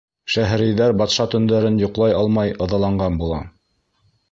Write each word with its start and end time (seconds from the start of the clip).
Шәһрейәр 0.35 0.95
батша 1.01 1.27
төндәрен 1.35 1.77
йоҡлай 1.83 2.17
алмай 2.23 2.57
ыҙаланған 2.67 3.23
була. 3.23 3.41